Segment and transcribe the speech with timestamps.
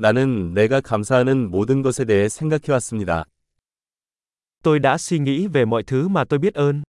[0.00, 3.24] 나는 내가 감사하는 모든 것에 대해 생각해 왔습니다.
[4.62, 6.82] Tôi đã suy nghĩ về mọi thứ mà tôi biết ơn.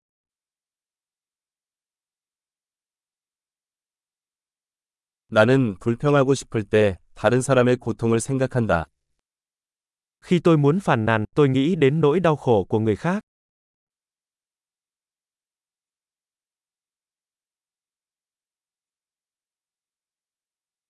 [5.30, 8.84] 나는 불평하고 싶을 때 다른 사람의 고통을 생각한다.
[10.20, 13.22] Khi tôi muốn phàn nàn, tôi nghĩ đến nỗi đau khổ của người khác.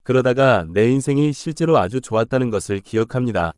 [0.08, 3.52] 그러다가 내 인생이 실제로 아주 좋았다는 것을 기억합니다.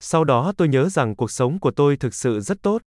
[0.00, 2.80] Sau đó tôi nhớ rằng cuộc sống của tôi thực sự rất tốt.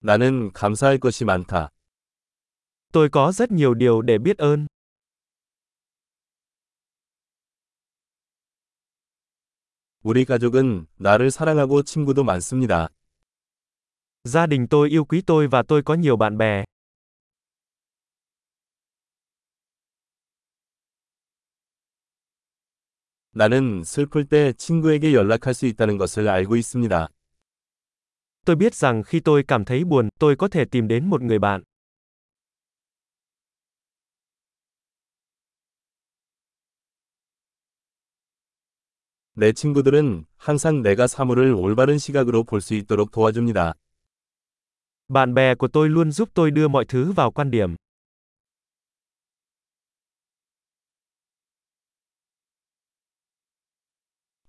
[0.00, 1.70] 나는 감사할 것이 많다.
[2.92, 4.66] Tôi có rất nhiều điều để biết ơn.
[10.04, 12.88] 우리 가족은 나를 사랑하고 친구도 많습니다.
[14.23, 16.63] Gia đình tôi yêu quý tôi và tôi có nhiều bạn bè.
[23.31, 27.09] 나는 슬플 때 친구에게 연락할 수 있다는 것을 알고 있습니다.
[28.45, 31.39] Tôi biết rằng khi tôi cảm thấy buồn, tôi có thể tìm đến một người
[31.39, 31.63] bạn.
[39.37, 43.73] 내 친구들은 항상 내가 사물을 올바른 시각으로 볼 수 있도록 도와줍니다.
[45.09, 47.75] Bạn bè của tôi luôn giúp tôi đưa mọi thứ vào quan điểm.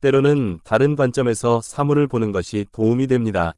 [0.01, 3.55] 때로는 다른 관점에서 사물을 보는 것이 도움이 됩니다.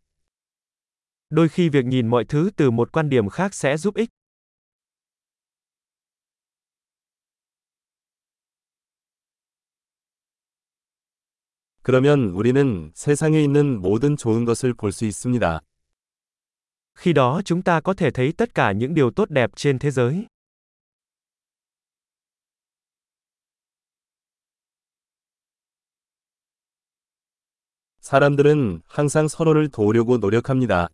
[1.31, 4.11] Đôi khi việc nhìn mọi thứ từ một quan điểm khác sẽ giúp ích.
[11.83, 15.61] 그러면 우리는 세상에 있는 모든 좋은 것을 볼 수 있습니다.
[16.95, 19.91] Khi đó chúng ta có thể thấy tất cả những điều tốt đẹp trên thế
[19.91, 20.27] giới.
[28.01, 30.89] 사람들은 항상 서로를 도우려고 노력합니다.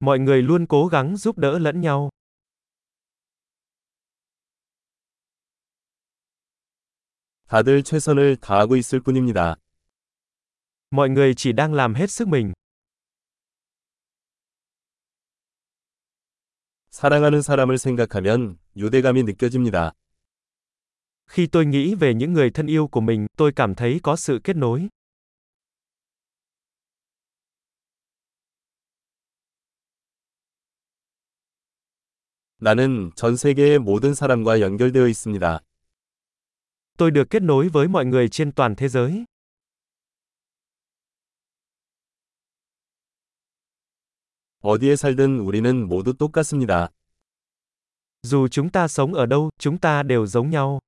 [0.00, 2.10] Mọi người luôn cố gắng giúp đỡ lẫn nhau.
[7.48, 9.56] 다들 최선을 다하고 있을 뿐입니다.
[10.90, 12.52] Mọi người chỉ đang làm hết sức mình.
[16.99, 19.93] 사랑하는 사람을 생각하면 유대감이 느껴집니다.
[21.27, 24.39] Khi tôi nghĩ về những người thân yêu của mình, tôi cảm thấy có sự
[24.43, 24.89] kết nối.
[32.59, 35.59] 나는 전 세계의 모든 사람과 연결되어 있습니다.
[36.97, 39.23] Tôi được kết nối với mọi người trên toàn thế giới.
[44.61, 46.89] 어디에 살든 우리는 모두 똑같습니다.
[48.23, 50.79] Dù chúng ta sống ở đâu, chúng ta đều giống nhau.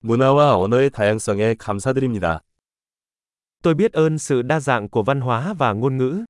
[0.00, 2.40] 문화와 언어의 다양성에 감사드립니다.
[3.62, 6.24] Tôi biết ơn sự đa dạng của văn hóa và ngôn ngữ.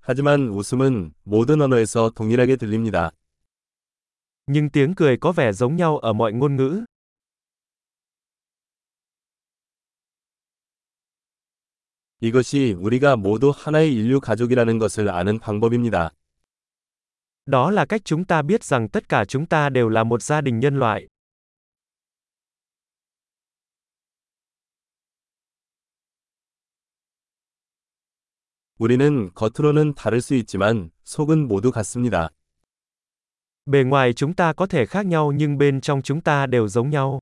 [0.00, 3.10] 하지만 웃음은 모든 언어에서 동일하게 들립니다.
[4.47, 6.85] Nhưng tiếng cười có vẻ giống nhau ở mọi ngôn ngữ.
[12.19, 16.11] 이것이 우리가 모두 하나의 인류 가족이라는 것을 아는 방법입니다.
[17.45, 20.41] Đó là cách chúng ta biết rằng tất cả chúng ta đều là một gia
[20.41, 21.07] đình nhân loại.
[28.77, 32.29] 우리는 겉으로는 다를 수 있지만 속은 모두 같습니다.
[33.65, 36.89] Bề ngoài chúng ta có thể khác nhau nhưng bên trong chúng ta đều giống
[36.89, 37.19] nhau.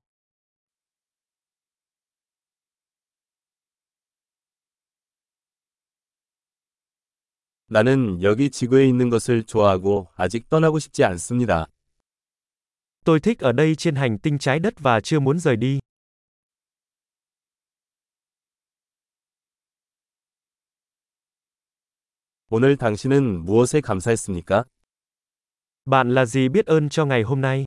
[7.72, 11.66] 나는 여기 지구에 있는 것을 좋아하고 아직 떠나고 싶지 않습니다.
[13.04, 15.78] Tôi thích ở đây trên hành tinh trái đất và chưa muốn rời đi.
[22.48, 24.64] 오늘 당신은 무엇에 감사했습니까?
[25.89, 27.65] Bạn là gì biết ơn cho ngày hôm nay?